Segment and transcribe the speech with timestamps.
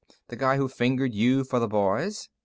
[0.29, 2.27] "The guy who fingered you for the boys?"